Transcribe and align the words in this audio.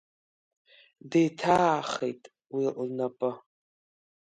Деиҭаахеит 1.09 2.21
уи 2.53 2.65
лнапы. 2.87 3.31